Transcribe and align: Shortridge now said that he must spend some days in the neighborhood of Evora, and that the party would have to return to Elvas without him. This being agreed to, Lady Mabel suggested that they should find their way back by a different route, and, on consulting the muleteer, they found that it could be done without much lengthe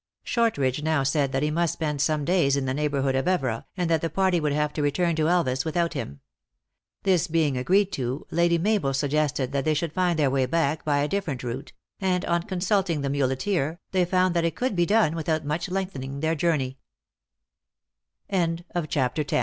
Shortridge 0.23 0.81
now 0.81 1.03
said 1.03 1.31
that 1.31 1.43
he 1.43 1.51
must 1.51 1.73
spend 1.73 2.01
some 2.01 2.25
days 2.25 2.57
in 2.57 2.65
the 2.65 2.73
neighborhood 2.73 3.13
of 3.15 3.27
Evora, 3.27 3.67
and 3.77 3.87
that 3.87 4.01
the 4.01 4.09
party 4.09 4.39
would 4.39 4.51
have 4.51 4.73
to 4.73 4.81
return 4.81 5.15
to 5.15 5.27
Elvas 5.29 5.63
without 5.63 5.93
him. 5.93 6.21
This 7.03 7.27
being 7.27 7.55
agreed 7.55 7.91
to, 7.91 8.25
Lady 8.31 8.57
Mabel 8.57 8.95
suggested 8.95 9.51
that 9.51 9.63
they 9.63 9.75
should 9.75 9.93
find 9.93 10.17
their 10.17 10.31
way 10.31 10.47
back 10.47 10.83
by 10.83 11.01
a 11.03 11.07
different 11.07 11.43
route, 11.43 11.73
and, 11.99 12.25
on 12.25 12.41
consulting 12.41 13.01
the 13.01 13.11
muleteer, 13.11 13.79
they 13.91 14.03
found 14.03 14.33
that 14.35 14.43
it 14.43 14.55
could 14.55 14.75
be 14.75 14.87
done 14.87 15.13
without 15.13 15.45
much 15.45 15.69
lengthe 15.69 15.99